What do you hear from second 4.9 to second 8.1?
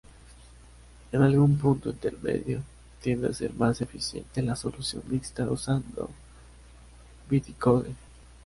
mixta usando "bytecode".